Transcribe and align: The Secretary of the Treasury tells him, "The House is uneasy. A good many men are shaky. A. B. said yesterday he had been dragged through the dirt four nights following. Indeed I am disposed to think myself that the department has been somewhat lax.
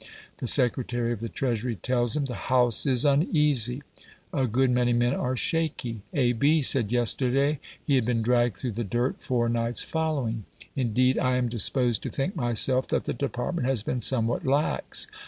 The 0.39 0.47
Secretary 0.47 1.13
of 1.13 1.19
the 1.19 1.29
Treasury 1.29 1.75
tells 1.75 2.17
him, 2.17 2.25
"The 2.25 2.33
House 2.49 2.87
is 2.87 3.05
uneasy. 3.05 3.83
A 4.33 4.47
good 4.47 4.71
many 4.71 4.93
men 4.93 5.13
are 5.13 5.35
shaky. 5.35 6.01
A. 6.11 6.33
B. 6.33 6.63
said 6.63 6.91
yesterday 6.91 7.59
he 7.85 7.93
had 7.93 8.05
been 8.05 8.23
dragged 8.23 8.57
through 8.57 8.71
the 8.71 8.83
dirt 8.83 9.21
four 9.21 9.47
nights 9.47 9.83
following. 9.83 10.45
Indeed 10.75 11.19
I 11.19 11.35
am 11.35 11.49
disposed 11.49 12.01
to 12.01 12.09
think 12.09 12.35
myself 12.35 12.87
that 12.87 13.03
the 13.03 13.13
department 13.13 13.67
has 13.67 13.83
been 13.83 14.01
somewhat 14.01 14.43
lax. 14.43 15.05